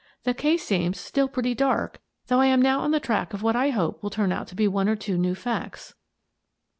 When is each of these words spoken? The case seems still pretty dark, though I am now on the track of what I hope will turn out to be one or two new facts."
The 0.23 0.33
case 0.33 0.63
seems 0.65 0.99
still 0.99 1.27
pretty 1.27 1.53
dark, 1.53 1.99
though 2.25 2.39
I 2.39 2.47
am 2.47 2.59
now 2.59 2.79
on 2.79 2.89
the 2.89 2.99
track 2.99 3.35
of 3.35 3.43
what 3.43 3.55
I 3.55 3.69
hope 3.69 4.01
will 4.01 4.09
turn 4.09 4.31
out 4.31 4.47
to 4.47 4.55
be 4.55 4.67
one 4.67 4.89
or 4.89 4.95
two 4.95 5.15
new 5.15 5.35
facts." 5.35 5.93